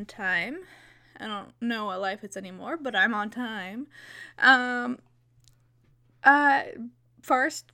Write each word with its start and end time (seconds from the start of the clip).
on 0.00 0.06
time. 0.06 0.58
I 1.18 1.26
don't 1.26 1.52
know 1.60 1.86
what 1.86 2.00
life 2.00 2.24
it's 2.24 2.36
anymore, 2.36 2.78
but 2.80 2.96
I'm 2.96 3.12
on 3.12 3.28
time. 3.28 3.86
Um, 4.38 4.98
uh, 6.24 6.62
first, 7.20 7.66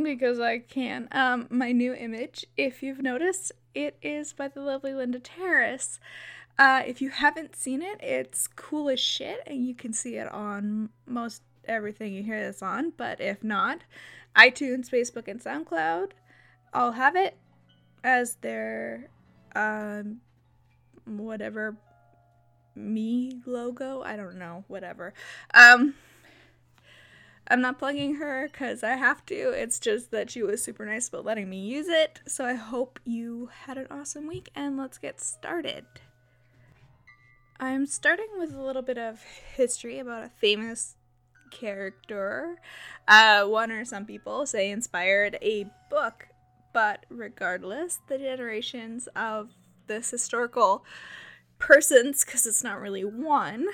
because 0.00 0.38
I 0.38 0.58
can, 0.58 1.08
um, 1.10 1.48
my 1.50 1.72
new 1.72 1.92
image, 1.92 2.46
if 2.56 2.82
you've 2.82 3.02
noticed, 3.02 3.50
it 3.74 3.96
is 4.00 4.32
by 4.32 4.46
the 4.46 4.60
lovely 4.60 4.94
Linda 4.94 5.18
Terrace. 5.18 5.98
Uh, 6.56 6.82
if 6.86 7.02
you 7.02 7.10
haven't 7.10 7.56
seen 7.56 7.82
it, 7.82 8.00
it's 8.00 8.46
cool 8.46 8.88
as 8.88 9.00
shit, 9.00 9.42
and 9.46 9.66
you 9.66 9.74
can 9.74 9.92
see 9.92 10.16
it 10.16 10.30
on 10.30 10.90
most 11.06 11.42
everything 11.64 12.12
you 12.12 12.22
hear 12.22 12.40
this 12.46 12.62
on. 12.62 12.92
But 12.96 13.20
if 13.20 13.42
not, 13.42 13.80
iTunes, 14.36 14.88
Facebook, 14.88 15.26
and 15.26 15.42
SoundCloud, 15.42 16.10
I'll 16.72 16.92
have 16.92 17.16
it 17.16 17.36
as 18.04 18.36
their 18.36 19.10
um, 19.56 20.20
whatever 21.06 21.76
me 22.74 23.40
logo. 23.46 24.02
I 24.02 24.16
don't 24.16 24.38
know, 24.38 24.64
whatever. 24.68 25.14
Um, 25.54 25.94
I'm 27.48 27.60
not 27.60 27.78
plugging 27.78 28.16
her 28.16 28.48
because 28.50 28.82
I 28.82 28.96
have 28.96 29.24
to. 29.26 29.50
It's 29.50 29.78
just 29.78 30.10
that 30.10 30.30
she 30.30 30.42
was 30.42 30.62
super 30.62 30.84
nice 30.84 31.08
about 31.08 31.24
letting 31.24 31.48
me 31.48 31.60
use 31.60 31.88
it. 31.88 32.20
So 32.26 32.44
I 32.44 32.54
hope 32.54 32.98
you 33.04 33.50
had 33.66 33.78
an 33.78 33.86
awesome 33.90 34.26
week 34.26 34.50
and 34.54 34.76
let's 34.76 34.98
get 34.98 35.20
started. 35.20 35.84
I'm 37.58 37.86
starting 37.86 38.28
with 38.36 38.52
a 38.52 38.60
little 38.60 38.82
bit 38.82 38.98
of 38.98 39.22
history 39.54 39.98
about 39.98 40.24
a 40.24 40.28
famous 40.28 40.96
character. 41.50 42.56
Uh, 43.08 43.44
one 43.44 43.70
or 43.70 43.84
some 43.84 44.04
people 44.04 44.44
say 44.44 44.70
inspired 44.70 45.38
a 45.40 45.66
book, 45.88 46.28
but 46.74 47.06
regardless, 47.08 48.00
the 48.08 48.18
generations 48.18 49.08
of 49.14 49.50
this 49.86 50.10
historical 50.10 50.84
persons, 51.58 52.24
because 52.24 52.46
it's 52.46 52.64
not 52.64 52.80
really 52.80 53.04
one, 53.04 53.66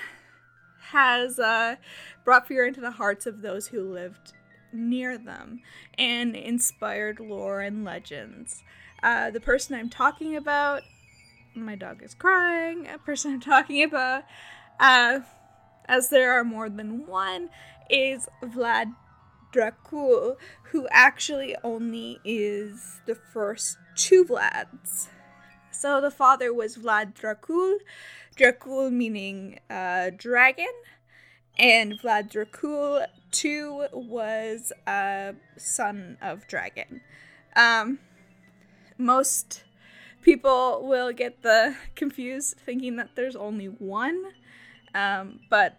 has 0.91 1.39
uh, 1.39 1.77
brought 2.25 2.47
fear 2.47 2.67
into 2.67 2.81
the 2.81 2.93
hearts 2.93 3.27
of 3.27 3.43
those 3.43 3.69
who 3.69 3.83
lived 3.83 4.33
near 4.73 5.19
them 5.19 5.61
and 5.99 6.35
inspired 6.35 7.21
lore 7.21 7.61
and 7.61 7.85
legends. 7.85 8.63
Uh, 9.03 9.31
the 9.31 9.41
person 9.41 9.75
I'm 9.75 9.91
talking 9.91 10.37
about 10.37 10.83
my 11.55 11.75
dog 11.75 12.03
is 12.03 12.15
crying, 12.15 12.87
a 12.87 12.99
person 12.99 13.33
I'm 13.33 13.41
talking 13.41 13.83
about, 13.83 14.25
uh, 14.81 15.21
as 15.87 16.09
there 16.09 16.33
are 16.33 16.45
more 16.45 16.71
than 16.71 17.07
one, 17.07 17.51
is 17.91 18.29
Vlad 18.43 18.95
Dracul, 19.53 20.37
who 20.71 20.89
actually 20.91 21.55
only 21.63 22.21
is 22.25 23.01
the 23.07 23.15
first 23.15 23.77
two 23.95 24.25
Vlads. 24.25 25.09
So 25.83 26.01
the 26.01 26.13
father 26.13 26.55
was 26.55 26.77
Vlad 26.77 27.13
Dracul, 27.13 27.79
Dracul 28.37 28.93
meaning 28.93 29.59
uh, 29.69 30.11
dragon, 30.17 30.71
and 31.59 31.99
Vlad 31.99 32.31
Dracul 32.31 33.05
II 33.45 33.89
was 33.93 34.73
a 34.87 35.35
son 35.57 36.19
of 36.23 36.47
dragon. 36.47 37.01
Um, 37.57 37.99
most 38.97 39.65
people 40.21 40.87
will 40.87 41.13
get 41.13 41.43
the 41.43 41.75
confused 41.97 42.59
thinking 42.65 42.95
that 42.95 43.17
there's 43.17 43.35
only 43.35 43.67
one, 43.67 44.27
um, 44.95 45.41
but 45.51 45.79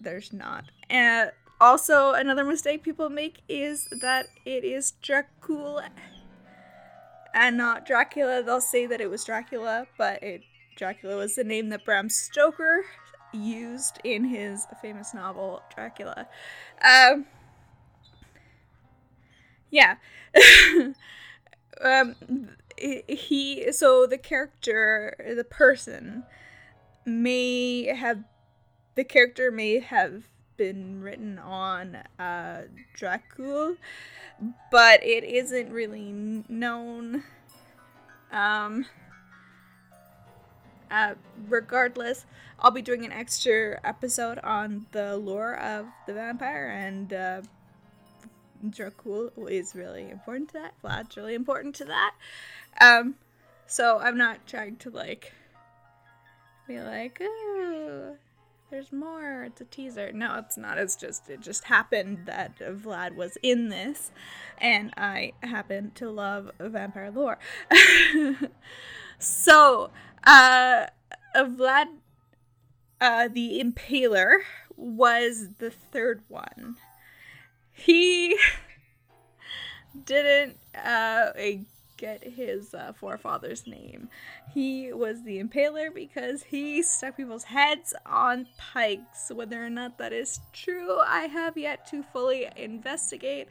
there's 0.00 0.32
not. 0.32 0.64
And 0.90 1.30
also, 1.60 2.12
another 2.12 2.42
mistake 2.42 2.82
people 2.82 3.08
make 3.08 3.42
is 3.48 3.86
that 4.00 4.26
it 4.44 4.64
is 4.64 4.94
Dracula 5.00 5.90
and 7.34 7.56
not 7.56 7.84
Dracula. 7.84 8.42
They'll 8.42 8.60
say 8.60 8.86
that 8.86 9.00
it 9.00 9.10
was 9.10 9.24
Dracula, 9.24 9.86
but 9.98 10.22
it 10.22 10.42
Dracula 10.76 11.16
was 11.16 11.34
the 11.34 11.44
name 11.44 11.68
that 11.68 11.84
Bram 11.84 12.08
Stoker 12.08 12.84
used 13.32 13.98
in 14.04 14.24
his 14.24 14.66
famous 14.80 15.12
novel 15.12 15.62
Dracula. 15.74 16.28
Um, 16.82 17.26
yeah. 19.70 19.96
um, 21.82 22.14
he 22.76 23.70
so 23.72 24.06
the 24.06 24.18
character 24.18 25.16
the 25.36 25.44
person 25.44 26.24
may 27.04 27.84
have 27.86 28.24
the 28.94 29.04
character 29.04 29.50
may 29.50 29.80
have 29.80 30.24
been 30.56 31.00
written 31.00 31.38
on 31.38 31.98
uh 32.18 32.62
Dracul 32.96 33.76
but 34.70 35.02
it 35.04 35.24
isn't 35.24 35.70
really 35.72 36.12
known 36.48 37.22
um 38.32 38.86
uh, 40.94 41.14
regardless, 41.48 42.24
I'll 42.60 42.70
be 42.70 42.82
doing 42.82 43.04
an 43.04 43.10
extra 43.10 43.80
episode 43.82 44.38
on 44.38 44.86
the 44.92 45.16
lore 45.16 45.56
of 45.56 45.86
the 46.06 46.14
vampire, 46.14 46.68
and 46.68 47.12
uh, 47.12 47.42
Dracul 48.66 49.32
is 49.50 49.74
really 49.74 50.08
important 50.08 50.50
to 50.50 50.54
that. 50.54 50.74
Vlad's 50.82 51.16
really 51.16 51.34
important 51.34 51.74
to 51.76 51.84
that. 51.86 52.14
Um, 52.80 53.16
so 53.66 53.98
I'm 53.98 54.16
not 54.16 54.46
trying 54.46 54.76
to 54.76 54.90
like 54.90 55.32
be 56.68 56.80
like, 56.80 57.20
there's 58.74 58.92
more. 58.92 59.44
It's 59.44 59.60
a 59.60 59.64
teaser. 59.64 60.10
No, 60.12 60.34
it's 60.38 60.58
not. 60.58 60.78
It's 60.78 60.96
just 60.96 61.30
it 61.30 61.40
just 61.40 61.64
happened 61.64 62.26
that 62.26 62.58
Vlad 62.58 63.14
was 63.14 63.38
in 63.40 63.68
this, 63.68 64.10
and 64.58 64.92
I 64.96 65.32
happen 65.44 65.92
to 65.94 66.10
love 66.10 66.50
vampire 66.58 67.12
lore. 67.12 67.38
so, 69.20 69.90
uh, 70.24 70.86
Vlad, 71.36 71.86
uh, 73.00 73.28
the 73.28 73.62
Impaler 73.62 74.38
was 74.76 75.50
the 75.58 75.70
third 75.70 76.22
one. 76.26 76.74
He 77.70 78.36
didn't 80.04 80.58
uh, 80.74 81.30
get 81.96 82.24
his 82.24 82.74
uh, 82.74 82.92
forefather's 82.92 83.66
name. 83.66 84.08
He 84.52 84.92
was 84.92 85.22
the 85.22 85.42
impaler 85.42 85.94
because 85.94 86.44
he 86.44 86.82
stuck 86.82 87.16
people's 87.16 87.44
heads 87.44 87.94
on 88.06 88.46
pikes. 88.56 89.30
Whether 89.32 89.64
or 89.64 89.70
not 89.70 89.98
that 89.98 90.12
is 90.12 90.40
true, 90.52 90.98
I 91.00 91.22
have 91.22 91.56
yet 91.56 91.86
to 91.88 92.02
fully 92.02 92.48
investigate, 92.56 93.48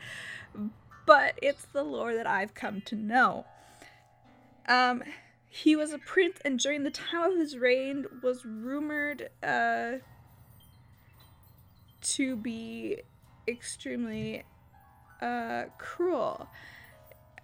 but 1.05 1.37
it's 1.41 1.65
the 1.65 1.83
lore 1.83 2.15
that 2.15 2.27
I've 2.27 2.53
come 2.53 2.81
to 2.81 2.95
know. 2.95 3.45
Um, 4.67 5.03
he 5.49 5.75
was 5.75 5.93
a 5.93 5.99
prince, 5.99 6.39
and 6.43 6.57
during 6.57 6.83
the 6.83 6.91
time 6.91 7.33
of 7.33 7.37
his 7.37 7.57
reign, 7.57 8.05
was 8.21 8.45
rumored 8.45 9.29
uh, 9.43 9.93
to 12.01 12.35
be 12.35 13.01
extremely 13.47 14.43
uh, 15.21 15.65
cruel 15.77 16.47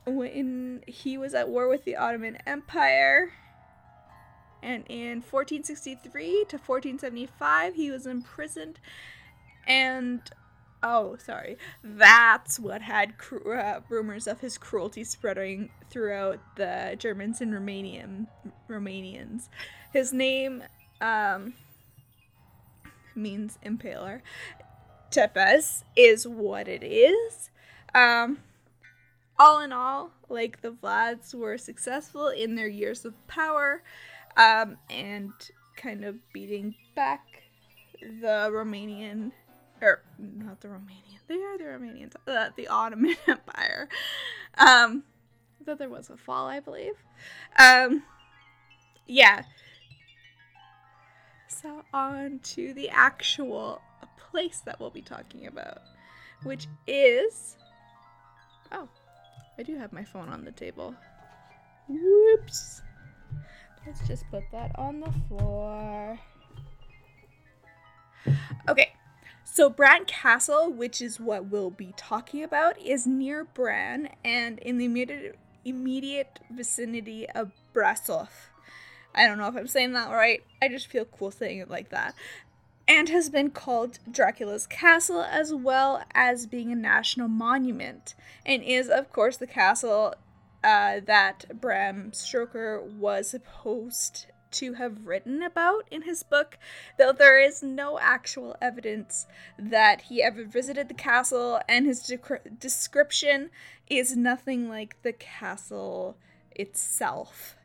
when 0.05 0.83
he 0.87 1.17
was 1.17 1.33
at 1.33 1.49
war 1.49 1.67
with 1.67 1.85
the 1.85 1.95
Ottoman 1.95 2.37
Empire. 2.45 3.31
And 4.61 4.83
in 4.89 5.21
1463 5.21 6.45
to 6.49 6.57
1475, 6.57 7.75
he 7.75 7.91
was 7.91 8.05
imprisoned. 8.05 8.79
And, 9.65 10.21
oh, 10.83 11.15
sorry, 11.17 11.57
that's 11.83 12.59
what 12.59 12.81
had 12.81 13.13
uh, 13.45 13.79
rumors 13.87 14.27
of 14.27 14.41
his 14.41 14.57
cruelty 14.57 15.03
spreading 15.03 15.69
throughout 15.89 16.39
the 16.57 16.95
Germans 16.97 17.39
and 17.39 17.53
Romanian 17.53 18.27
Romanians. 18.69 19.47
His 19.93 20.11
name 20.11 20.63
um, 20.99 21.53
means 23.15 23.57
impaler. 23.65 24.21
Tepes 25.11 25.83
is 25.95 26.27
what 26.27 26.67
it 26.67 26.83
is. 26.83 27.49
Um, 27.95 28.39
all 29.39 29.61
in 29.61 29.71
all, 29.71 30.11
like 30.27 30.61
the 30.61 30.71
Vlads 30.71 31.33
were 31.33 31.57
successful 31.57 32.27
in 32.27 32.55
their 32.55 32.67
years 32.67 33.05
of 33.05 33.15
power 33.27 33.81
um, 34.37 34.77
and 34.89 35.31
kind 35.77 36.03
of 36.03 36.17
beating 36.33 36.75
back 36.95 37.25
the 38.01 38.49
Romanian, 38.51 39.31
or 39.81 40.01
not 40.17 40.59
the 40.61 40.67
Romanian, 40.67 41.19
they 41.27 41.35
are 41.35 41.57
the 41.57 41.63
Romanians, 41.63 42.13
uh, 42.27 42.49
the 42.55 42.67
Ottoman 42.67 43.15
Empire. 43.27 43.87
Um, 44.57 45.03
that 45.65 45.77
there 45.77 45.89
was 45.89 46.09
a 46.09 46.17
fall, 46.17 46.47
I 46.47 46.59
believe. 46.59 46.95
Um, 47.57 48.03
yeah. 49.07 49.43
So, 51.47 51.83
on 51.93 52.39
to 52.39 52.73
the 52.73 52.89
actual 52.89 53.81
place 54.17 54.61
that 54.65 54.79
we'll 54.79 54.89
be 54.89 55.01
talking 55.01 55.47
about, 55.47 55.79
which 56.43 56.67
is. 56.87 57.57
I 59.59 59.63
do 59.63 59.75
have 59.75 59.91
my 59.91 60.05
phone 60.05 60.29
on 60.29 60.45
the 60.45 60.53
table. 60.53 60.95
Whoops. 61.89 62.81
Let's 63.85 64.07
just 64.07 64.23
put 64.31 64.43
that 64.53 64.71
on 64.75 65.01
the 65.01 65.11
floor. 65.27 66.17
Okay, 68.69 68.93
so 69.43 69.69
Bran 69.69 70.05
Castle, 70.05 70.71
which 70.71 71.01
is 71.01 71.19
what 71.19 71.47
we'll 71.47 71.71
be 71.71 71.93
talking 71.97 72.41
about, 72.41 72.79
is 72.79 73.05
near 73.05 73.43
Bran 73.43 74.07
and 74.23 74.59
in 74.59 74.77
the 74.77 74.85
immediate, 74.85 75.37
immediate 75.65 76.39
vicinity 76.49 77.29
of 77.29 77.51
Brasov. 77.73 78.29
I 79.13 79.27
don't 79.27 79.37
know 79.37 79.47
if 79.49 79.57
I'm 79.57 79.67
saying 79.67 79.91
that 79.91 80.09
right. 80.09 80.41
I 80.61 80.69
just 80.69 80.87
feel 80.87 81.03
cool 81.03 81.31
saying 81.31 81.59
it 81.59 81.69
like 81.69 81.89
that. 81.89 82.15
And 82.89 83.07
has 83.09 83.29
been 83.29 83.51
called 83.51 83.99
Dracula's 84.09 84.65
Castle 84.65 85.21
as 85.21 85.53
well 85.53 86.03
as 86.15 86.47
being 86.47 86.71
a 86.71 86.75
national 86.75 87.27
monument, 87.27 88.15
and 88.43 88.63
is, 88.63 88.89
of 88.89 89.13
course, 89.13 89.37
the 89.37 89.45
castle 89.45 90.15
uh, 90.63 90.99
that 91.05 91.45
Bram 91.61 92.11
Stoker 92.13 92.81
was 92.81 93.29
supposed 93.29 94.25
to 94.51 94.73
have 94.73 95.05
written 95.05 95.43
about 95.43 95.87
in 95.91 96.01
his 96.01 96.23
book, 96.23 96.57
though 96.97 97.13
there 97.13 97.39
is 97.39 97.61
no 97.61 97.99
actual 97.99 98.55
evidence 98.59 99.27
that 99.59 100.01
he 100.01 100.23
ever 100.23 100.43
visited 100.43 100.87
the 100.87 100.95
castle, 100.95 101.61
and 101.69 101.85
his 101.85 102.01
de- 102.01 102.17
description 102.57 103.51
is 103.87 104.17
nothing 104.17 104.67
like 104.67 104.99
the 105.03 105.13
castle 105.13 106.17
itself. 106.51 107.55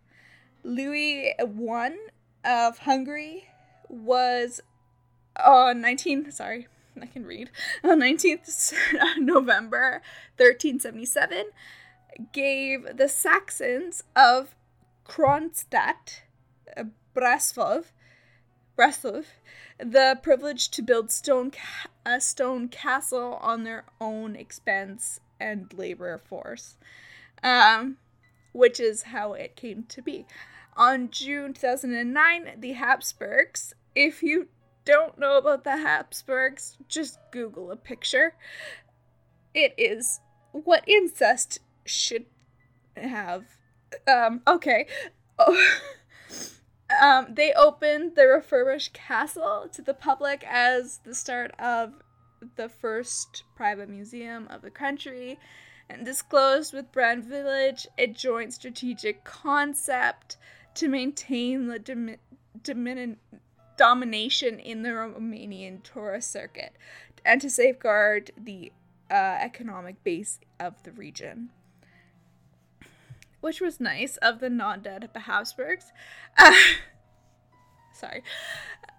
Louis 0.63 1.35
I 1.41 1.97
of 2.45 2.79
Hungary 2.79 3.49
was 3.89 4.61
on 5.43 5.81
19 5.81 6.31
sorry 6.31 6.67
I 7.01 7.07
can 7.07 7.25
read. 7.25 7.51
Uh, 7.83 7.91
on 7.91 8.01
19th 8.01 8.73
uh, 9.01 9.19
November 9.19 10.03
1377 10.37 11.47
gave 12.33 12.97
the 12.97 13.09
Saxons 13.09 14.05
of 14.15 14.55
Kronstadt 15.05 16.21
Braslov 17.15 17.87
Braslov 18.79 19.25
the 19.79 20.19
privilege 20.23 20.71
to 20.71 20.83
build 20.83 21.11
stone 21.11 21.51
ca- 21.51 21.89
a 22.07 22.21
stone 22.21 22.69
castle 22.69 23.39
on 23.41 23.65
their 23.65 23.85
own 24.01 24.37
expense 24.37 25.21
and 25.41 25.73
labor 25.75 26.19
force 26.19 26.77
um, 27.43 27.97
which 28.53 28.79
is 28.79 29.03
how 29.03 29.33
it 29.33 29.57
came 29.57 29.83
to 29.89 30.01
be. 30.01 30.27
On 30.77 31.11
June 31.11 31.53
2009 31.53 32.61
the 32.61 32.73
Habsburgs 32.73 33.75
if 33.95 34.23
you 34.23 34.49
don't 34.85 35.19
know 35.19 35.39
about 35.39 35.65
the 35.65 35.77
Habsburgs, 35.77 36.77
just 36.89 37.19
Google 37.33 37.71
a 37.71 37.77
picture. 37.77 38.35
It 39.55 39.75
is 39.79 40.21
what 40.53 40.89
incest 40.89 41.61
should 41.85 42.27
have. 42.97 43.45
Um, 44.07 44.43
okay. 44.47 44.87
Um, 47.01 47.29
they 47.35 47.53
opened 47.55 48.15
the 48.15 48.29
refurbished 48.29 48.93
castle 48.93 49.69
to 49.73 49.83
the 49.83 49.95
public 49.95 50.45
as 50.47 51.01
the 51.05 51.15
start 51.15 51.53
of 51.59 51.95
the 52.57 52.69
first 52.69 53.45
private 53.57 53.89
museum 53.89 54.47
of 54.51 54.63
the 54.63 54.71
country 54.71 55.39
and 55.89 56.05
disclosed 56.05 56.73
with 56.73 56.93
Brand 56.93 57.25
Village 57.25 57.87
a 57.99 58.07
joint 58.07 58.53
strategic 58.53 59.25
concept 59.25 60.37
to 60.75 60.89
maintain 60.89 61.67
the 61.67 61.79
dim- 61.79 62.17
dimin- 62.61 63.17
domination 63.77 64.59
in 64.59 64.83
the 64.83 64.91
Romanian 64.91 65.83
tourist 65.83 66.31
circuit 66.31 66.75
and 67.25 67.41
to 67.41 67.51
safeguard 67.51 68.31
the 68.37 68.73
uh, 69.11 69.15
economic 69.15 70.03
base 70.05 70.39
of 70.61 70.83
the 70.83 70.93
region. 70.93 71.51
Which 73.41 73.61
was 73.61 73.79
nice 73.79 74.17
of 74.19 74.41
the 74.41 74.49
non 74.49 74.81
dead 74.81 75.09
Habsburgs. 75.15 75.93
Uh, 76.39 76.55
sorry. 77.93 78.23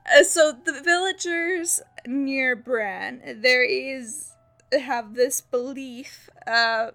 Uh, 0.06 0.24
so 0.24 0.52
the 0.52 0.82
villagers 0.84 1.82
near 2.06 2.56
Bran, 2.56 3.40
there 3.42 3.64
is 3.64 4.34
have 4.72 5.16
this 5.16 5.42
belief 5.42 6.30
uh, 6.46 6.92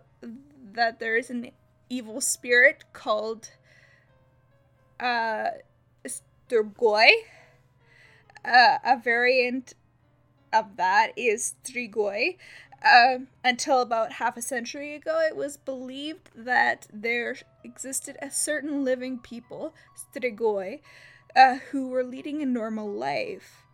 that 0.75 1.01
there 1.01 1.17
is 1.17 1.31
an 1.31 1.51
evil 1.89 2.21
spirit 2.21 2.85
called 2.93 3.51
uh, 5.01 5.49
uh, 8.45 8.79
a 8.85 8.97
variant 8.97 9.75
of 10.53 10.77
that 10.77 11.13
is 11.17 11.55
Strigoi. 11.65 12.37
Uh, 12.83 13.19
until 13.45 13.83
about 13.83 14.13
half 14.13 14.39
a 14.39 14.43
century 14.43 14.95
ago, 14.95 15.21
it 15.21 15.37
was 15.37 15.59
believed 15.59 16.31
that 16.35 16.87
there 16.93 17.37
existed 17.63 18.17
a 18.23 18.31
certain 18.31 18.85
living 18.85 19.19
people, 19.19 19.75
Strigoi, 19.95 20.81
uh, 21.37 21.57
who 21.71 21.89
were 21.89 22.03
leading 22.03 22.41
a 22.41 22.47
normal 22.47 22.91
life 22.91 23.67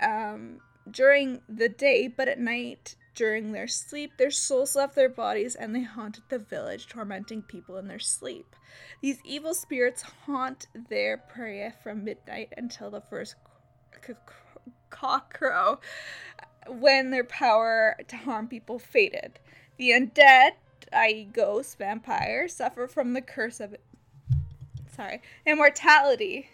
um, 0.00 0.60
during 0.90 1.42
the 1.48 1.68
day, 1.68 2.08
but 2.08 2.26
at 2.26 2.38
night, 2.38 2.96
during 3.14 3.52
their 3.52 3.66
sleep, 3.66 4.12
their 4.16 4.30
souls 4.30 4.76
left 4.76 4.94
their 4.94 5.08
bodies 5.08 5.54
and 5.54 5.74
they 5.74 5.82
haunted 5.82 6.22
the 6.28 6.38
village, 6.38 6.86
tormenting 6.86 7.42
people 7.42 7.76
in 7.76 7.88
their 7.88 7.98
sleep. 7.98 8.54
These 9.02 9.18
evil 9.24 9.54
spirits 9.54 10.02
haunt 10.02 10.68
their 10.88 11.18
prey 11.18 11.72
from 11.82 12.04
midnight 12.04 12.52
until 12.56 12.90
the 12.90 13.00
first 13.00 13.34
cockcrow 14.90 15.78
when 16.68 17.10
their 17.10 17.24
power 17.24 17.96
to 18.08 18.16
harm 18.16 18.48
people 18.48 18.78
faded. 18.78 19.38
The 19.76 19.90
undead, 19.90 20.52
i.e., 20.92 21.28
ghosts, 21.32 21.74
vampires, 21.74 22.54
suffer 22.54 22.86
from 22.86 23.12
the 23.12 23.22
curse 23.22 23.60
of. 23.60 23.76
Sorry, 24.94 25.22
immortality. 25.46 26.48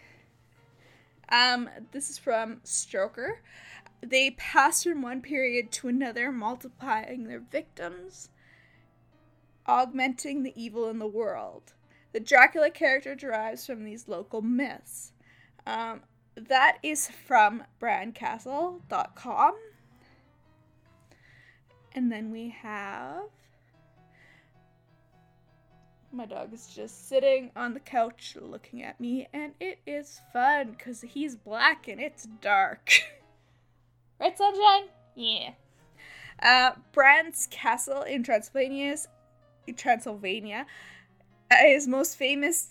Um, 1.29 1.69
this 1.91 2.09
is 2.09 2.17
from 2.19 2.61
Stoker. 2.63 3.39
They 4.01 4.31
pass 4.31 4.83
from 4.83 5.01
one 5.01 5.21
period 5.21 5.71
to 5.73 5.87
another, 5.87 6.31
multiplying 6.31 7.23
their 7.23 7.39
victims, 7.39 8.29
augmenting 9.65 10.43
the 10.43 10.53
evil 10.55 10.87
in 10.89 10.99
the 10.99 11.07
world. 11.07 11.73
The 12.11 12.19
Dracula 12.19 12.69
character 12.69 13.15
derives 13.15 13.65
from 13.65 13.83
these 13.83 14.07
local 14.07 14.41
myths. 14.41 15.11
Um, 15.65 16.01
that 16.35 16.77
is 16.83 17.09
from 17.27 17.63
brandcastle.com. 17.81 19.55
And 21.93 22.11
then 22.11 22.31
we 22.31 22.49
have. 22.61 23.23
My 26.11 26.25
dog 26.25 26.53
is 26.53 26.67
just 26.73 27.09
sitting 27.09 27.51
on 27.55 27.73
the 27.73 27.79
couch 27.79 28.37
looking 28.39 28.83
at 28.83 28.99
me, 29.01 29.27
and 29.33 29.53
it 29.59 29.79
is 29.85 30.21
fun 30.31 30.71
because 30.71 31.01
he's 31.01 31.35
black 31.35 31.87
and 31.87 31.99
it's 31.99 32.27
dark. 32.41 32.89
right, 34.19 34.37
Sunshine? 34.37 34.89
Yeah. 35.15 35.51
Uh, 36.41 36.71
Bran's 36.91 37.47
Castle 37.51 38.03
in 38.03 38.23
Transylvania, 38.23 38.95
Transylvania 39.75 40.65
is 41.65 41.87
most 41.87 42.17
famous 42.17 42.69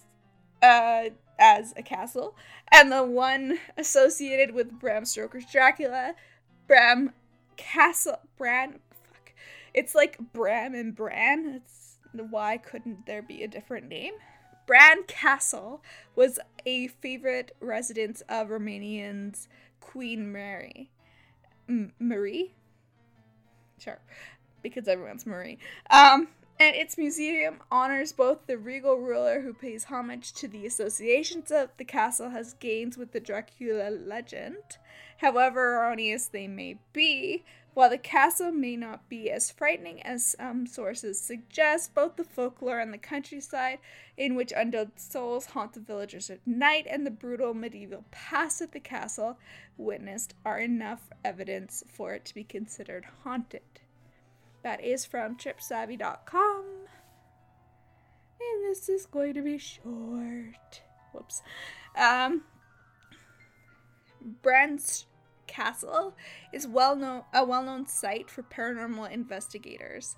uh, 0.63 1.05
as 1.39 1.75
a 1.77 1.83
castle, 1.83 2.37
and 2.71 2.91
the 2.91 3.03
one 3.03 3.59
associated 3.77 4.55
with 4.55 4.79
Bram 4.79 5.05
Stoker's 5.05 5.47
Dracula, 5.51 6.15
Bram 6.67 7.13
Castle, 7.57 8.21
Bran, 8.37 8.81
fuck, 8.91 9.33
it's 9.73 9.95
like 9.95 10.19
Bram 10.33 10.75
and 10.75 10.95
Bran. 10.95 11.61
It's 11.63 11.99
why 12.13 12.57
couldn't 12.59 13.07
there 13.07 13.23
be 13.23 13.43
a 13.43 13.49
different 13.49 13.89
name? 13.89 14.15
Bran 14.67 15.03
Castle 15.05 15.83
was 16.17 16.39
a 16.65 16.89
favorite 16.89 17.55
residence 17.61 18.23
of 18.29 18.49
Romanians 18.49 19.49
Queen 19.81 20.33
Mary. 20.33 20.91
M- 21.69 21.93
Marie? 21.99 22.55
Sure, 23.79 24.01
because 24.63 24.89
everyone's 24.89 25.27
Marie. 25.27 25.59
Um, 25.91 26.29
and 26.59 26.77
its 26.77 26.97
museum 26.97 27.61
honors 27.71 28.13
both 28.13 28.47
the 28.47 28.57
regal 28.57 28.97
ruler 28.97 29.41
who 29.41 29.53
pays 29.53 29.85
homage 29.85 30.33
to 30.33 30.49
the 30.49 30.67
associations 30.67 31.49
that 31.49 31.77
the 31.79 31.85
castle 31.85 32.31
has 32.31 32.55
gained 32.55 32.97
with 32.97 33.13
the 33.13 33.21
Dracula 33.21 33.91
legend. 33.91 34.79
However 35.19 35.77
erroneous 35.77 36.27
they 36.27 36.47
may 36.47 36.79
be, 36.93 37.45
while 37.75 37.91
the 37.91 37.99
castle 37.99 38.53
may 38.53 38.77
not 38.77 39.09
be 39.09 39.31
as 39.31 39.51
frightening 39.51 40.01
as 40.03 40.37
some 40.39 40.67
sources 40.67 41.21
suggest, 41.21 41.93
both 41.93 42.15
the 42.15 42.23
folklore 42.23 42.79
and 42.79 42.95
the 42.95 42.99
countryside, 42.99 43.81
in 44.17 44.37
which 44.37 44.53
undead 44.53 44.93
souls 44.97 45.47
haunt 45.47 45.73
the 45.73 45.81
villagers 45.81 46.31
at 46.31 46.47
night, 46.47 46.87
and 46.89 47.05
the 47.05 47.11
brutal 47.11 47.53
medieval 47.53 48.05
past 48.13 48.63
at 48.63 48.71
the 48.71 48.79
castle 48.79 49.39
witnessed 49.77 50.35
are 50.45 50.61
enough 50.61 51.11
evidence 51.25 51.83
for 51.89 52.15
it 52.15 52.25
to 52.27 52.35
be 52.35 52.45
considered 52.45 53.07
haunted. 53.25 53.81
That 54.65 54.83
is 54.83 55.05
from 55.05 55.37
tripsavvy.com. 55.37 56.65
And 58.41 58.65
this 58.65 58.89
is 58.89 59.05
going 59.07 59.35
to 59.35 59.43
be 59.43 59.59
short. 59.59 60.83
Whoops. 61.13 61.43
Um, 61.97 62.43
Bran's 64.43 65.05
Castle 65.47 66.15
is 66.53 66.67
well 66.67 66.97
known 66.97 67.23
a 67.33 67.45
well-known 67.45 67.87
site 67.87 68.31
for 68.31 68.43
paranormal 68.43 69.11
investigators. 69.11 70.17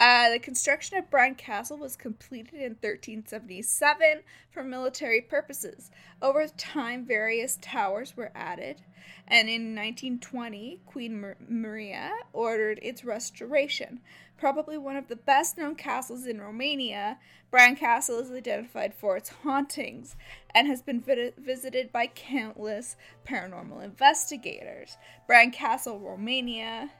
Uh, 0.00 0.30
the 0.30 0.38
construction 0.38 0.96
of 0.96 1.10
Bran 1.10 1.34
Castle 1.34 1.76
was 1.76 1.96
completed 1.96 2.54
in 2.54 2.76
1377 2.80 4.20
for 4.50 4.62
military 4.62 5.20
purposes. 5.20 5.90
Over 6.22 6.46
time, 6.46 7.04
various 7.04 7.58
towers 7.60 8.16
were 8.16 8.30
added, 8.34 8.82
and 9.26 9.48
in 9.48 9.74
1920, 9.74 10.82
Queen 10.86 11.20
Mar- 11.20 11.36
Maria 11.48 12.12
ordered 12.32 12.78
its 12.80 13.04
restoration. 13.04 14.00
Probably 14.38 14.78
one 14.78 14.96
of 14.96 15.08
the 15.08 15.16
best 15.16 15.58
known 15.58 15.74
castles 15.74 16.26
in 16.26 16.40
Romania, 16.40 17.18
Bran 17.50 17.76
Castle 17.76 18.18
is 18.18 18.30
identified 18.30 18.94
for 18.94 19.16
its 19.16 19.30
hauntings 19.30 20.16
and 20.54 20.66
has 20.66 20.82
been 20.82 21.02
visited 21.02 21.92
by 21.92 22.06
countless 22.06 22.96
paranormal 23.26 23.82
investigators. 23.82 24.96
Bran 25.26 25.50
Castle, 25.50 25.98
Romania. 25.98 26.90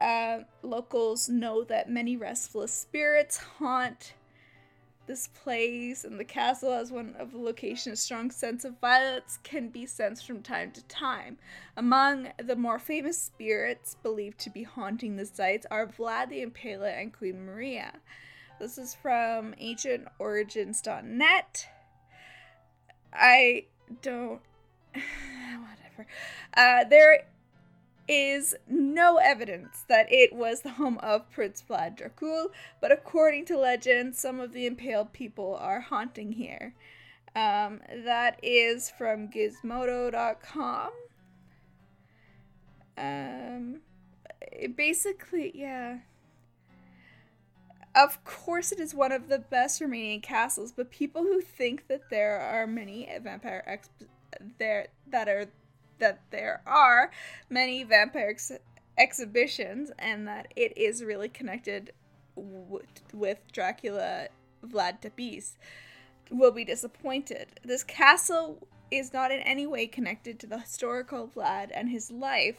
Uh, 0.00 0.40
locals 0.62 1.28
know 1.28 1.62
that 1.62 1.90
many 1.90 2.16
restless 2.16 2.72
spirits 2.72 3.36
haunt 3.58 4.14
this 5.10 5.28
place, 5.42 6.04
and 6.04 6.20
the 6.20 6.24
castle 6.24 6.72
as 6.72 6.92
one 6.92 7.16
of 7.18 7.32
the 7.32 7.38
location 7.38 7.92
a 7.92 7.96
strong 7.96 8.30
sense 8.30 8.64
of 8.64 8.78
violence 8.80 9.40
can 9.42 9.68
be 9.68 9.84
sensed 9.84 10.24
from 10.24 10.40
time 10.40 10.70
to 10.70 10.84
time. 10.84 11.36
Among 11.76 12.28
the 12.40 12.54
more 12.54 12.78
famous 12.78 13.18
spirits 13.18 13.96
believed 14.04 14.38
to 14.38 14.50
be 14.50 14.62
haunting 14.62 15.16
the 15.16 15.26
sites 15.26 15.66
are 15.68 15.88
Vlad 15.88 16.28
the 16.28 16.46
Impaler 16.46 16.96
and 16.96 17.12
Queen 17.12 17.44
Maria. 17.44 17.94
This 18.60 18.78
is 18.78 18.94
from 18.94 19.52
ancientorigins.net. 19.60 21.68
I 23.12 23.64
don't. 24.02 24.40
Whatever. 24.94 26.06
Uh, 26.56 26.84
there 26.84 27.24
is 28.08 28.54
no 28.68 29.18
evidence 29.18 29.84
that 29.88 30.06
it 30.10 30.32
was 30.32 30.62
the 30.62 30.70
home 30.70 30.98
of 30.98 31.30
Prince 31.30 31.62
Vlad 31.68 31.98
Dracul, 31.98 32.46
but 32.80 32.90
according 32.90 33.44
to 33.46 33.58
legend, 33.58 34.16
some 34.16 34.40
of 34.40 34.52
the 34.52 34.66
impaled 34.66 35.12
people 35.12 35.56
are 35.60 35.80
haunting 35.80 36.32
here. 36.32 36.74
Um, 37.36 37.80
that 38.04 38.40
is 38.42 38.90
from 38.90 39.28
Gizmodo.com. 39.28 40.90
Um, 42.98 43.80
basically, 44.76 45.52
yeah. 45.54 45.98
Of 47.94 48.22
course, 48.24 48.72
it 48.72 48.80
is 48.80 48.94
one 48.94 49.12
of 49.12 49.28
the 49.28 49.38
best 49.38 49.80
Romanian 49.80 50.22
castles, 50.22 50.72
but 50.72 50.90
people 50.90 51.22
who 51.22 51.40
think 51.40 51.88
that 51.88 52.10
there 52.10 52.38
are 52.38 52.66
many 52.66 53.08
vampire 53.22 53.64
ex- 53.66 53.90
there 54.58 54.88
that 55.08 55.28
are 55.28 55.46
that 56.00 56.20
there 56.30 56.62
are 56.66 57.10
many 57.48 57.84
vampire 57.84 58.30
ex- 58.30 58.52
exhibitions 58.98 59.90
and 59.98 60.26
that 60.26 60.52
it 60.56 60.76
is 60.76 61.04
really 61.04 61.28
connected 61.28 61.92
w- 62.36 62.82
with 63.12 63.38
Dracula 63.52 64.28
Vlad 64.66 65.00
Tepes 65.00 65.56
will 66.30 66.52
be 66.52 66.64
disappointed. 66.64 67.48
This 67.64 67.82
castle 67.82 68.66
is 68.90 69.12
not 69.12 69.30
in 69.30 69.40
any 69.40 69.66
way 69.66 69.86
connected 69.86 70.38
to 70.40 70.46
the 70.46 70.58
historical 70.58 71.30
Vlad 71.34 71.70
and 71.72 71.88
his 71.88 72.10
life, 72.10 72.56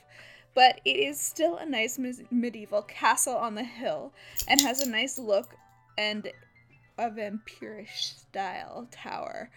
but 0.53 0.81
it 0.86 0.98
is 0.98 1.19
still 1.19 1.57
a 1.57 1.65
nice 1.65 2.00
medieval 2.29 2.81
castle 2.81 3.36
on 3.36 3.55
the 3.55 3.63
hill 3.63 4.13
and 4.48 4.62
has 4.62 4.81
a 4.81 4.89
nice 4.89 5.17
look 5.17 5.55
and 5.98 6.31
a 6.98 7.10
vampirish 7.10 8.17
style 8.19 8.88
tower. 8.91 9.50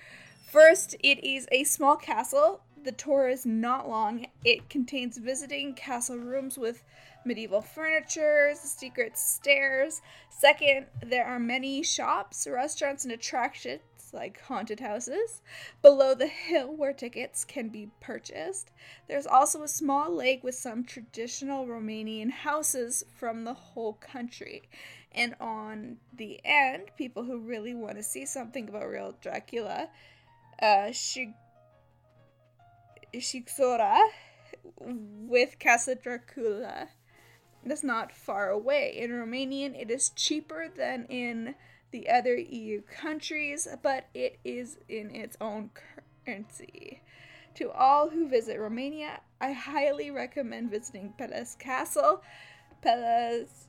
First, 0.51 0.95
it 1.01 1.25
is 1.25 1.49
a 1.51 1.65
small 1.65 1.97
castle 1.97 2.61
the 2.85 2.93
tour 2.93 3.29
is 3.29 3.45
not 3.47 3.89
long. 3.89 4.27
It 4.45 4.69
contains 4.69 5.19
visiting 5.19 5.75
castle 5.75 6.19
rooms 6.19 6.59
with 6.59 6.85
medieval 7.25 7.63
furniture, 7.63 8.53
secret 8.55 9.17
stairs. 9.17 10.03
Second, 10.29 10.87
there 11.03 11.25
are 11.25 11.39
many 11.39 11.83
shops, 11.83 12.47
restaurants, 12.47 13.05
and 13.05 13.13
attractions 13.13 13.81
like 14.13 14.41
haunted 14.43 14.79
houses 14.81 15.43
below 15.83 16.15
the 16.15 16.29
hill 16.29 16.69
where 16.77 16.93
tickets 16.93 17.45
can 17.45 17.69
be 17.69 17.91
purchased. 18.01 18.71
There's 19.09 19.27
also 19.27 19.63
a 19.63 19.69
small 19.69 20.15
lake 20.15 20.45
with 20.45 20.55
some 20.55 20.85
traditional 20.85 21.67
Romanian 21.67 22.31
houses 22.31 23.05
from 23.17 23.45
the 23.45 23.55
whole 23.55 23.95
country. 23.95 24.63
And 25.13 25.35
on 25.41 25.97
the 26.17 26.41
end, 26.45 26.91
people 26.97 27.25
who 27.25 27.39
really 27.39 27.75
want 27.75 27.97
to 27.97 28.03
see 28.03 28.27
something 28.27 28.69
about 28.69 28.89
real 28.89 29.15
Dracula 29.21 29.89
uh, 30.61 30.93
should 30.93 31.35
Sighisoara 33.19 34.01
with 34.79 35.59
Casa 35.59 35.95
Dracula. 35.95 36.89
That's 37.65 37.85
not 37.85 38.13
far 38.13 38.51
away. 38.51 38.95
In 38.97 39.11
Romanian, 39.11 39.81
it 39.81 39.91
is 39.91 40.11
cheaper 40.11 40.69
than 40.69 41.07
in 41.07 41.55
the 41.91 42.09
other 42.09 42.37
EU 42.37 42.83
countries, 42.83 43.67
but 43.83 44.09
it 44.15 44.39
is 44.45 44.79
in 44.89 45.15
its 45.15 45.37
own 45.41 45.71
currency. 46.25 47.01
To 47.55 47.71
all 47.71 48.11
who 48.11 48.29
visit 48.29 48.59
Romania, 48.59 49.21
I 49.41 49.53
highly 49.53 50.11
recommend 50.11 50.71
visiting 50.71 51.15
Peles 51.17 51.57
Castle. 51.59 52.23
Peles. 52.83 53.69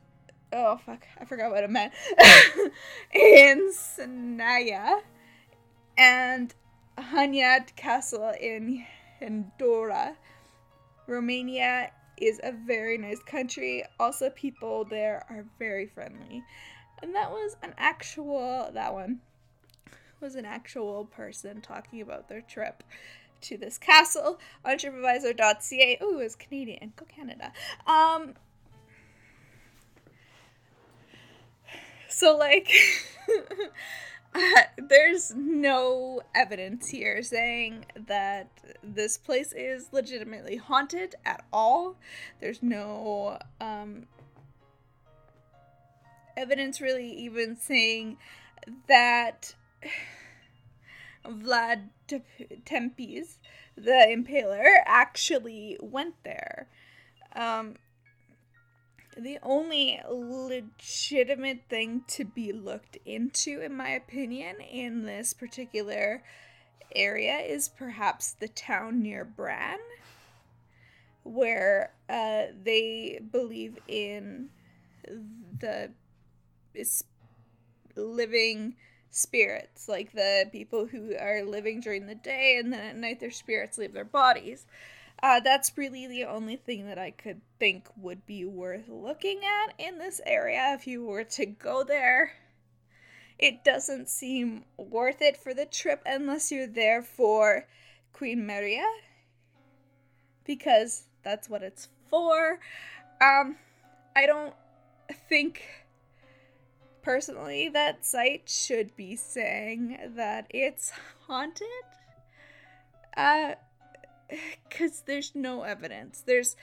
Oh, 0.51 0.77
fuck. 0.77 1.05
I 1.19 1.25
forgot 1.25 1.51
what 1.51 1.63
it 1.63 1.69
meant. 1.69 1.93
in 3.13 3.71
Sinaia. 3.71 5.01
And 5.97 6.53
Hunyad 6.97 7.75
Castle 7.75 8.33
in 8.41 8.85
Pandora. 9.19 10.15
Romania 11.07 11.91
is 12.17 12.39
a 12.43 12.51
very 12.51 12.98
nice 12.98 13.22
country. 13.24 13.84
Also, 14.00 14.29
people 14.29 14.86
there 14.86 15.25
are 15.29 15.45
very 15.60 15.86
friendly. 15.86 16.43
And 17.01 17.13
that 17.13 17.29
was 17.29 17.57
an 17.62 17.74
actual, 17.77 18.69
that 18.74 18.93
one 18.93 19.19
was 20.22 20.36
an 20.36 20.45
actual 20.45 21.05
person 21.05 21.62
talking 21.62 22.01
about 22.01 22.29
their 22.29 22.41
trip 22.41 22.84
to 23.41 23.57
this 23.57 23.77
castle 23.77 24.39
on 24.63 24.77
tripadvisor.ca. 24.77 25.98
Oh, 26.01 26.19
it's 26.19 26.36
Canadian. 26.36 26.93
Go 26.95 27.05
Canada. 27.05 27.51
Um, 27.86 28.34
so, 32.10 32.38
like, 32.38 32.72
there's 34.77 35.34
no 35.36 36.22
evidence 36.34 36.88
here 36.88 37.22
saying 37.22 37.86
that 38.08 38.50
this 38.84 39.18
place 39.18 39.54
is 39.54 39.88
legitimately 39.92 40.58
haunted 40.58 41.15
at 41.25 41.44
all. 41.54 41.96
There's 42.39 42.62
no 42.62 43.39
um, 43.62 44.08
evidence 46.36 46.82
really 46.82 47.10
even 47.10 47.56
saying 47.56 48.18
that 48.88 49.56
Vlad 51.25 51.89
Tepes, 52.08 53.38
the 53.75 54.06
impaler, 54.10 54.77
actually 54.86 55.77
went 55.82 56.15
there. 56.24 56.68
Um, 57.36 57.75
the 59.17 59.39
only 59.43 60.00
legitimate 60.10 61.62
thing 61.69 62.03
to 62.07 62.25
be 62.25 62.51
looked 62.51 62.98
into, 63.05 63.62
in 63.62 63.75
my 63.75 63.89
opinion, 63.89 64.60
in 64.60 65.03
this 65.03 65.34
particular 65.34 66.22
area 66.95 67.38
is 67.38 67.69
perhaps 67.69 68.34
the 68.34 68.48
town 68.48 69.01
near 69.01 69.24
Bran, 69.24 69.79
where 71.24 71.93
uh, 72.10 72.43
they 72.63 73.19
believe 73.31 73.77
in 73.88 74.50
the 75.60 75.91
living 77.95 78.75
spirits, 79.10 79.88
like 79.88 80.12
the 80.12 80.50
people 80.51 80.86
who 80.86 81.15
are 81.17 81.43
living 81.43 81.79
during 81.79 82.05
the 82.05 82.15
day, 82.15 82.57
and 82.60 82.74
then 82.74 82.81
at 82.81 82.98
night 82.98 83.19
their 83.19 83.31
spirits 83.31 83.77
leave 83.77 83.93
their 83.93 84.03
bodies. 84.03 84.65
Uh, 85.24 85.39
that's 85.39 85.77
really 85.77 86.07
the 86.07 86.25
only 86.25 86.55
thing 86.55 86.88
that 86.88 87.00
I 87.00 87.12
could 87.12 87.41
think 87.57 87.88
would 87.98 88.25
be 88.25 88.45
worth 88.45 88.88
looking 88.88 89.41
at 89.43 89.74
in 89.79 89.98
this 89.98 90.22
area 90.25 90.74
if 90.77 90.86
you 90.88 91.05
were 91.05 91.24
to 91.24 91.45
go 91.45 91.84
there. 91.84 92.34
It 93.39 93.63
doesn't 93.63 94.10
seem 94.10 94.65
worth 94.77 95.22
it 95.22 95.36
for 95.38 95.53
the 95.53 95.65
trip 95.65 96.01
unless 96.05 96.51
you're 96.51 96.67
there 96.67 97.01
for 97.01 97.65
Queen 98.13 98.45
Maria, 98.45 98.86
because 100.45 101.03
that's 101.24 101.50
what 101.50 101.63
it's 101.63 101.89
for. 102.10 102.60
Um, 103.19 103.57
I 104.15 104.25
don't 104.25 104.53
think 105.27 105.63
personally 107.01 107.69
that 107.69 108.05
site 108.05 108.48
should 108.48 108.95
be 108.95 109.15
saying 109.15 109.98
that 110.15 110.48
it's 110.50 110.91
haunted. 111.27 111.67
Uh, 113.17 113.55
because 114.70 115.03
there's 115.05 115.34
no 115.36 115.63
evidence. 115.63 116.24
There's 116.25 116.55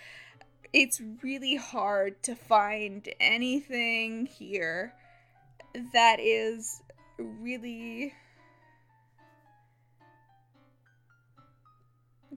it's 0.73 1.03
really 1.23 1.57
hard 1.57 2.23
to 2.23 2.35
find 2.35 3.07
anything 3.21 4.27
here 4.27 4.95
that 5.93 6.19
is 6.19 6.83
really 7.19 8.15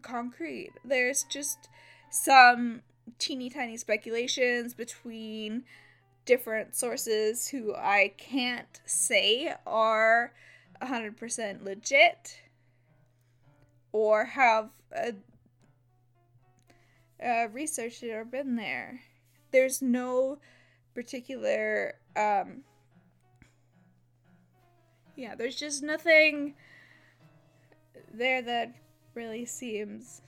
concrete. 0.01 0.72
There's 0.84 1.24
just 1.24 1.70
some 2.10 2.82
teeny 3.20 3.50
tiny 3.50 3.77
speculations 3.77 4.74
between 4.74 5.63
different 6.25 6.75
sources 6.75 7.48
who 7.48 7.74
I 7.75 8.13
can't 8.17 8.82
say 8.86 9.53
are 9.65 10.34
100% 10.82 11.63
legit 11.63 12.41
or 13.95 14.25
have 14.25 14.71
uh, 14.93 15.11
uh, 17.25 17.47
researched 17.53 18.03
it 18.03 18.11
or 18.11 18.25
been 18.25 18.57
there. 18.57 18.99
There's 19.51 19.81
no 19.81 20.39
particular 20.93 21.93
um 22.17 22.63
yeah, 25.15 25.33
there's 25.35 25.55
just 25.55 25.81
nothing 25.81 26.55
there 28.13 28.41
that 28.41 28.75
really 29.13 29.45
seems 29.45 30.21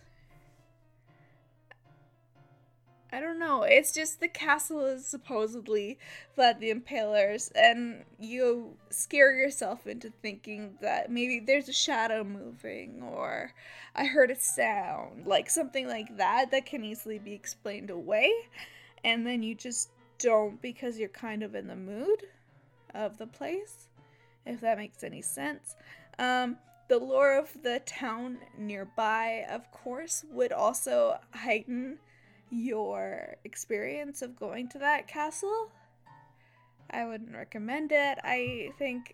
I 3.17 3.19
don't 3.19 3.39
know. 3.39 3.63
It's 3.63 3.93
just 3.93 4.19
the 4.19 4.27
castle 4.27 4.86
is 4.86 5.07
supposedly 5.07 5.97
Vlad 6.38 6.59
the 6.59 6.71
Impaler's, 6.71 7.51
and 7.55 8.05
you 8.19 8.77
scare 8.91 9.36
yourself 9.36 9.88
into 9.88 10.12
thinking 10.21 10.75
that 10.81 11.09
maybe 11.09 11.39
there's 11.39 11.67
a 11.67 11.74
shadow 11.74 12.24
moving, 12.24 13.01
or 13.01 13.53
I 13.95 14.05
heard 14.05 14.29
a 14.29 14.39
sound, 14.39 15.25
like 15.25 15.50
something 15.50 15.88
like 15.88 16.15
that, 16.17 16.51
that 16.51 16.67
can 16.67 16.83
easily 16.83 17.17
be 17.17 17.33
explained 17.33 17.89
away, 17.89 18.31
and 19.03 19.25
then 19.25 19.41
you 19.41 19.55
just 19.55 19.89
don't 20.19 20.62
because 20.62 21.00
you're 21.00 21.09
kind 21.09 21.41
of 21.41 21.55
in 21.55 21.65
the 21.65 21.75
mood 21.75 22.27
of 22.93 23.17
the 23.17 23.25
place, 23.25 23.88
if 24.45 24.62
that 24.62 24.77
makes 24.77 25.03
any 25.03 25.24
sense. 25.24 25.75
Um, 26.19 26.57
the 26.88 27.00
lore 27.00 27.36
of 27.36 27.63
the 27.63 27.81
town 27.83 28.38
nearby, 28.59 29.43
of 29.50 29.71
course, 29.71 30.24
would 30.31 30.51
also 30.51 31.17
heighten 31.31 31.97
your 32.50 33.36
experience 33.44 34.22
of 34.22 34.36
going 34.36 34.70
to 34.70 34.80
that 34.80 35.08
castle. 35.08 35.72
I 36.89 37.06
wouldn't 37.06 37.36
recommend 37.36 37.92
it. 37.92 38.18
I 38.24 38.72
think 38.77 39.13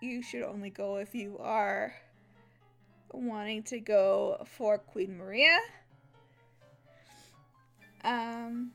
you 0.00 0.22
should 0.22 0.42
only 0.42 0.70
go 0.70 0.96
if 0.96 1.14
you 1.14 1.38
are 1.38 1.94
wanting 3.12 3.62
to 3.62 3.80
go 3.80 4.44
for 4.44 4.78
Queen 4.78 5.16
Maria. 5.16 5.58
Um 8.04 8.72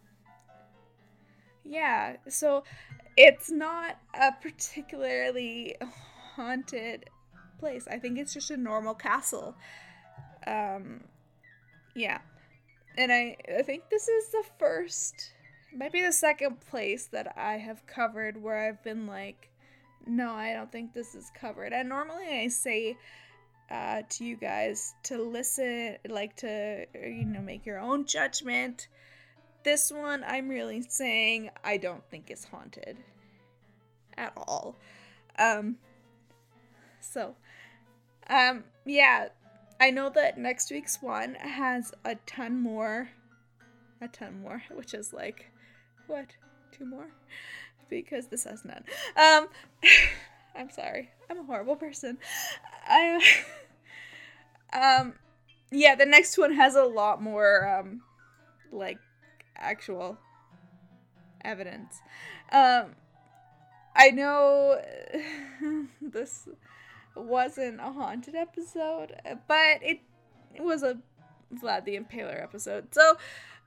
yeah, 1.63 2.15
so 2.27 2.63
it's 3.15 3.51
not 3.51 3.99
a 4.19 4.31
particularly 4.41 5.75
haunted 6.35 7.05
place. 7.59 7.87
I 7.87 7.99
think 7.99 8.17
it's 8.17 8.33
just 8.33 8.49
a 8.49 8.57
normal 8.57 8.95
castle. 8.95 9.55
Um 10.47 11.01
yeah 11.95 12.19
and 12.99 13.13
I, 13.13 13.37
I 13.57 13.61
think 13.61 13.89
this 13.89 14.09
is 14.09 14.29
the 14.29 14.43
first, 14.59 15.31
might 15.73 15.93
be 15.93 16.01
the 16.01 16.11
second 16.11 16.59
place 16.59 17.07
that 17.07 17.33
I 17.37 17.53
have 17.53 17.87
covered 17.87 18.41
where 18.41 18.67
I've 18.67 18.83
been 18.83 19.07
like, 19.07 19.49
no, 20.05 20.31
I 20.31 20.51
don't 20.51 20.69
think 20.69 20.93
this 20.93 21.15
is 21.15 21.31
covered. 21.39 21.71
And 21.71 21.87
normally 21.87 22.27
I 22.27 22.49
say 22.49 22.97
uh, 23.71 24.01
to 24.09 24.25
you 24.25 24.35
guys 24.35 24.93
to 25.03 25.21
listen, 25.21 25.97
like 26.09 26.35
to, 26.37 26.85
you 26.93 27.25
know, 27.25 27.41
make 27.41 27.65
your 27.65 27.79
own 27.79 28.05
judgment. 28.05 28.89
This 29.63 29.91
one, 29.91 30.23
I'm 30.27 30.49
really 30.49 30.81
saying 30.81 31.51
I 31.63 31.77
don't 31.77 32.03
think 32.09 32.29
is 32.29 32.43
haunted 32.43 32.97
at 34.17 34.33
all. 34.35 34.75
Um, 35.37 35.77
so, 36.99 37.35
um, 38.29 38.65
yeah, 38.85 39.29
I 39.79 39.91
know 39.91 40.09
that 40.09 40.37
next 40.37 40.71
week's 40.71 41.01
one 41.01 41.35
has 41.35 41.93
a 42.03 42.15
ton 42.25 42.61
more. 42.61 43.09
A 44.01 44.07
ton 44.07 44.41
more, 44.41 44.61
which 44.71 44.93
is 44.93 45.13
like, 45.13 45.51
what? 46.07 46.27
Two 46.71 46.85
more? 46.85 47.07
Because 47.89 48.27
this 48.27 48.43
has 48.43 48.65
none. 48.65 48.83
Um, 49.15 49.47
I'm 50.55 50.69
sorry. 50.69 51.09
I'm 51.29 51.39
a 51.39 51.43
horrible 51.43 51.75
person. 51.75 52.17
I. 52.87 53.23
um, 54.73 55.13
yeah, 55.71 55.95
the 55.95 56.05
next 56.05 56.37
one 56.37 56.53
has 56.53 56.75
a 56.75 56.83
lot 56.83 57.21
more, 57.21 57.67
um, 57.67 58.01
like, 58.71 58.97
actual 59.55 60.17
evidence. 61.45 61.99
Um, 62.51 62.95
I 63.95 64.09
know 64.11 64.81
this 66.01 66.47
wasn't 67.15 67.79
a 67.79 67.91
haunted 67.91 68.35
episode, 68.35 69.15
but 69.47 69.81
it, 69.81 69.99
was 70.59 70.83
a 70.83 70.97
Vlad 71.53 71.85
the 71.85 71.97
Impaler 71.97 72.41
episode. 72.41 72.93
So 72.93 73.17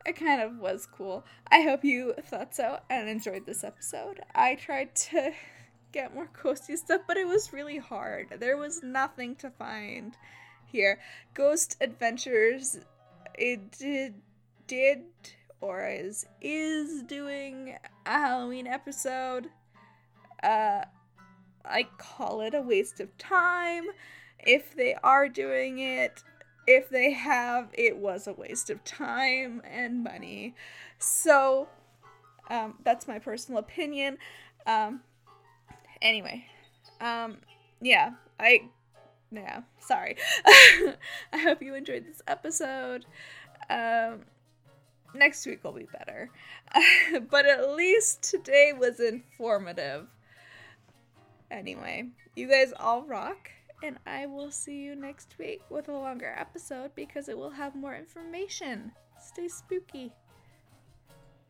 it 0.06 0.16
kind 0.16 0.42
of 0.42 0.58
was 0.58 0.86
cool. 0.86 1.24
I 1.50 1.62
hope 1.62 1.84
you 1.84 2.14
thought 2.26 2.54
so 2.54 2.80
and 2.90 3.08
enjoyed 3.08 3.46
this 3.46 3.64
episode. 3.64 4.20
I 4.34 4.54
tried 4.56 4.94
to 4.96 5.32
get 5.92 6.14
more 6.14 6.28
ghosty 6.42 6.76
stuff, 6.76 7.02
but 7.06 7.16
it 7.16 7.26
was 7.26 7.52
really 7.52 7.78
hard. 7.78 8.28
There 8.38 8.56
was 8.56 8.82
nothing 8.82 9.36
to 9.36 9.50
find 9.50 10.16
here. 10.66 10.98
Ghost 11.34 11.76
Adventures, 11.80 12.78
it 13.34 13.70
did, 13.72 14.14
did 14.66 15.02
or 15.62 15.86
is 15.88 16.26
is 16.40 17.02
doing 17.04 17.76
a 18.04 18.10
Halloween 18.10 18.66
episode. 18.66 19.48
Uh, 20.42 20.82
I 21.72 21.88
call 21.98 22.42
it 22.42 22.54
a 22.54 22.60
waste 22.60 23.00
of 23.00 23.16
time. 23.18 23.84
If 24.38 24.74
they 24.74 24.94
are 25.02 25.28
doing 25.28 25.78
it, 25.78 26.22
if 26.66 26.88
they 26.90 27.12
have, 27.12 27.68
it 27.72 27.96
was 27.96 28.26
a 28.26 28.32
waste 28.32 28.70
of 28.70 28.84
time 28.84 29.62
and 29.68 30.04
money. 30.04 30.54
So, 30.98 31.68
um, 32.50 32.74
that's 32.84 33.08
my 33.08 33.18
personal 33.18 33.58
opinion. 33.58 34.18
Um, 34.66 35.00
anyway, 36.00 36.44
um, 37.00 37.38
yeah, 37.80 38.12
I, 38.38 38.68
yeah, 39.30 39.62
sorry. 39.80 40.16
I 40.46 41.38
hope 41.38 41.62
you 41.62 41.74
enjoyed 41.74 42.04
this 42.06 42.22
episode. 42.26 43.06
Um, 43.70 44.20
next 45.14 45.46
week 45.46 45.64
will 45.64 45.72
be 45.72 45.88
better. 45.92 46.30
but 47.30 47.46
at 47.46 47.70
least 47.70 48.22
today 48.22 48.72
was 48.76 49.00
informative. 49.00 50.06
Anyway, 51.52 52.08
you 52.34 52.48
guys 52.48 52.72
all 52.80 53.02
rock, 53.02 53.50
and 53.82 53.98
I 54.06 54.24
will 54.24 54.50
see 54.50 54.80
you 54.80 54.96
next 54.96 55.34
week 55.38 55.60
with 55.68 55.88
a 55.88 55.92
longer 55.92 56.34
episode 56.34 56.92
because 56.94 57.28
it 57.28 57.36
will 57.36 57.50
have 57.50 57.74
more 57.74 57.94
information. 57.94 58.90
Stay 59.20 59.48
spooky. 59.48 60.12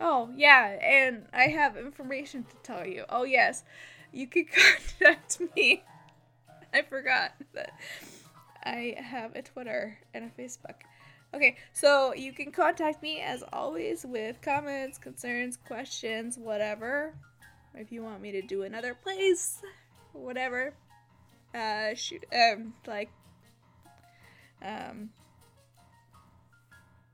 Oh, 0.01 0.29
yeah, 0.37 0.77
and 0.83 1.27
I 1.33 1.45
have 1.45 1.77
information 1.77 2.43
to 2.43 2.57
tell 2.65 2.85
you. 2.85 3.05
Oh, 3.09 3.23
yes, 3.23 3.63
you 4.13 4.27
can 4.27 4.47
contact 4.99 5.41
me. 5.55 5.85
I 6.75 6.83
forgot 6.83 7.35
that 7.55 7.73
I 8.65 8.97
have 8.99 9.37
a 9.37 9.43
Twitter 9.43 9.99
and 10.15 10.25
a 10.25 10.43
Facebook. 10.43 10.81
Okay, 11.33 11.57
so 11.73 12.13
you 12.13 12.33
can 12.33 12.51
contact 12.51 13.05
me 13.05 13.21
as 13.21 13.45
always 13.53 14.05
with 14.05 14.43
comments, 14.43 14.99
concerns, 14.99 15.57
questions, 15.57 16.37
whatever. 16.39 17.15
If 17.75 17.93
you 17.93 18.03
want 18.03 18.21
me 18.21 18.33
to 18.33 18.43
do 18.43 18.63
another 18.65 18.95
place, 18.95 19.63
whatever. 20.13 20.75
Uh, 21.55 21.95
shoot, 21.95 22.25
um, 22.33 22.75
like, 22.87 23.11
um, 24.63 25.11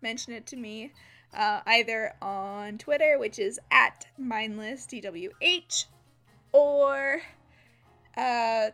mention 0.00 0.32
it 0.32 0.46
to 0.46 0.56
me. 0.56 0.92
Uh, 1.34 1.60
either 1.66 2.14
on 2.22 2.78
Twitter, 2.78 3.18
which 3.18 3.38
is 3.38 3.60
at 3.70 4.06
mindlessdwh, 4.18 5.84
or 6.52 7.20
uh, 8.16 8.70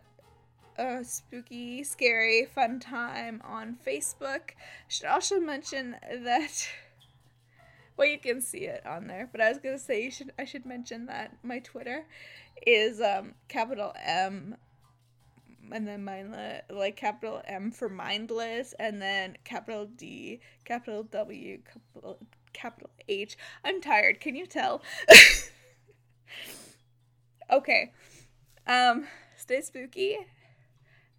a 0.79 1.05
spooky, 1.05 1.83
scary, 1.83 2.47
fun 2.47 2.79
time 2.79 3.43
on 3.45 3.77
Facebook. 3.87 4.51
Should 4.89 5.07
also 5.07 5.41
mention 5.41 5.97
that. 6.25 6.69
Well, 7.97 8.09
you 8.09 8.19
can 8.19 8.41
see 8.41 8.65
it 8.65 8.85
on 8.85 9.07
there, 9.07 9.29
but 9.31 9.41
I 9.41 9.49
was 9.51 9.59
gonna 9.59 9.79
say 9.79 10.03
you 10.03 10.11
should. 10.11 10.33
I 10.37 10.45
should 10.45 10.67
mention 10.67 11.07
that 11.07 11.37
my 11.45 11.61
Twitter 11.61 12.07
is 12.67 13.01
um 13.01 13.35
capital 13.49 13.95
M 14.05 14.57
and 15.73 15.89
then 15.89 16.05
mindless 16.05 16.63
like 16.71 16.97
capital 16.97 17.43
M 17.47 17.71
for 17.71 17.89
mindless 17.89 18.75
and 18.79 19.01
then 19.01 19.37
capital 19.45 19.87
D, 19.87 20.41
capital 20.65 21.05
W, 21.05 21.59
capital 21.63 22.19
capital 22.53 22.91
H. 23.09 23.37
I'm 23.65 23.81
tired, 23.81 24.21
can 24.21 24.37
you 24.37 24.47
tell? 24.47 24.83
okay. 27.51 27.93
Um 28.67 29.07
stay 29.37 29.61
spooky 29.61 30.17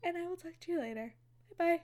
and 0.04 0.18
I 0.18 0.28
will 0.28 0.38
talk 0.38 0.60
to 0.62 0.72
you 0.72 0.80
later. 0.80 1.14
Bye 1.58 1.66
bye. 1.66 1.82